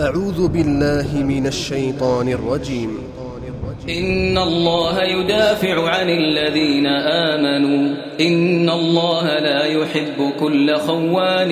أعوذ 0.00 0.48
بالله 0.48 1.22
من 1.22 1.46
الشيطان 1.46 2.28
الرجيم. 2.28 2.98
إن 3.88 4.38
الله 4.38 5.02
يدافع 5.02 5.88
عن 5.88 6.10
الذين 6.10 6.86
آمنوا. 6.86 7.96
إن 8.20 8.70
الله 8.70 9.38
لا 9.38 9.64
يحب 9.64 10.32
كل 10.40 10.76
خوان 10.76 11.50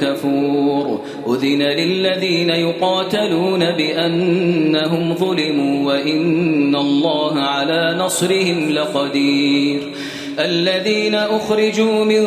كفور. 0.00 1.00
أذن 1.28 1.62
للذين 1.62 2.50
يقاتلون 2.50 3.70
بأنهم 3.70 5.14
ظلموا 5.14 5.92
وإن 5.92 6.76
الله 6.76 7.40
على 7.40 7.96
نصرهم 7.98 8.70
لقدير. 8.70 9.80
الذين 10.38 11.14
أخرجوا 11.14 12.04
من 12.04 12.24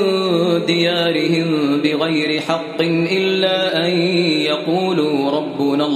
ديارهم 0.65 1.81
بغير 1.81 2.41
حق 2.41 2.81
إلا 3.11 3.85
أن 3.85 3.91
يقولوا 4.51 5.06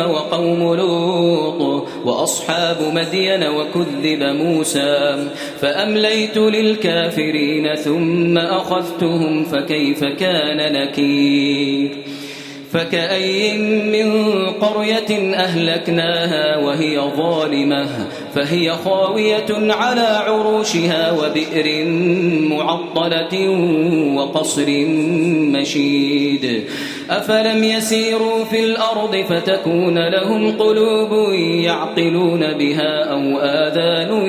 وقوم 0.00 0.74
لوط 0.74 1.88
وأصحاب 2.04 2.76
مدين 2.94 3.44
وكذب 3.44 4.22
موسى 4.22 5.28
فأمليت 5.60 6.36
للكافرين 6.36 7.74
ثم 7.74 8.38
أخذتهم 8.38 9.44
فكيف 9.44 10.04
كان 10.04 10.72
نكير 10.72 12.12
فكأي 12.72 13.58
من 13.58 14.46
قرية 14.50 15.34
أهلكناها 15.34 16.56
وهي 16.56 17.00
ظالمة 17.16 17.88
فهي 18.34 18.72
خاوية 18.72 19.72
على 19.72 20.00
عروشها 20.00 21.12
وبئر 21.12 21.84
معطلة 22.48 23.48
وقصر 24.16 24.66
مشيد 25.52 26.64
أفلم 27.18 27.64
يسيروا 27.64 28.44
في 28.44 28.64
الأرض 28.64 29.16
فتكون 29.28 30.08
لهم 30.08 30.58
قلوب 30.58 31.32
يعقلون 31.64 32.52
بها 32.52 33.04
أو 33.04 33.38
آذان 33.38 34.26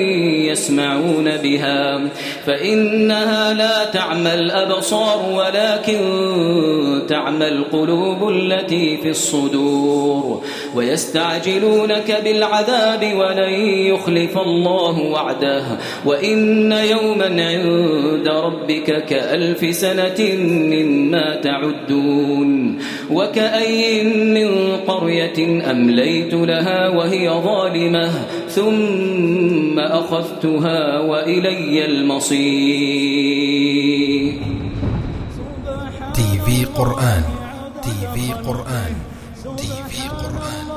يسمعون 0.49 1.37
بها 1.37 2.01
فإنها 2.45 3.53
لا 3.53 3.85
تعمى 3.85 4.33
الأبصار 4.33 5.29
ولكن 5.33 5.99
تعمى 7.07 7.47
القلوب 7.47 8.29
التي 8.29 8.97
في 8.97 9.09
الصدور 9.09 10.43
ويستعجلونك 10.75 12.21
بالعذاب 12.23 13.13
ولن 13.15 13.53
يخلف 13.93 14.37
الله 14.37 14.99
وعده 14.99 15.63
وإن 16.05 16.71
يوما 16.71 17.25
عند 17.25 18.27
ربك 18.27 19.05
كألف 19.05 19.75
سنة 19.75 20.35
مما 20.47 21.35
تعدون 21.35 22.72
وكأي 23.11 24.03
من 24.03 24.49
قرية 24.87 25.71
أمليت 25.71 26.33
لها 26.33 26.89
وهي 26.89 27.29
ظالمة 27.29 28.11
ثم 28.49 29.79
أخذتها 29.79 30.99
وإلي 30.99 31.85
المصير. 31.85 33.13
تي 36.13 36.39
في 36.45 36.65
قرآن 36.65 37.23
تي 37.83 38.07
في 38.13 38.33
قرآن 38.33 38.93
تي 39.57 39.67
في 39.89 40.07
قرآن. 40.09 40.67